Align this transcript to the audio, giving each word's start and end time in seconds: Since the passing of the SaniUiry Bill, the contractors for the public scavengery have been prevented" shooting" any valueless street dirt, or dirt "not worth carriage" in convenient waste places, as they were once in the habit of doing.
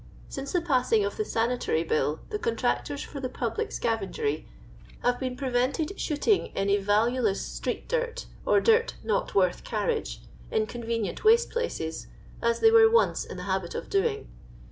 Since 0.29 0.53
the 0.53 0.61
passing 0.61 1.05
of 1.05 1.15
the 1.17 1.21
SaniUiry 1.23 1.87
Bill, 1.87 2.21
the 2.31 2.39
contractors 2.39 3.03
for 3.03 3.19
the 3.19 3.29
public 3.29 3.71
scavengery 3.71 4.47
have 5.03 5.19
been 5.19 5.37
prevented" 5.37 5.99
shooting" 6.01 6.51
any 6.57 6.77
valueless 6.77 7.39
street 7.45 7.87
dirt, 7.87 8.25
or 8.43 8.59
dirt 8.59 8.95
"not 9.03 9.35
worth 9.35 9.63
carriage" 9.63 10.21
in 10.49 10.65
convenient 10.65 11.23
waste 11.23 11.51
places, 11.51 12.07
as 12.41 12.61
they 12.61 12.71
were 12.71 12.89
once 12.89 13.23
in 13.23 13.37
the 13.37 13.43
habit 13.43 13.75
of 13.75 13.91
doing. 13.91 14.27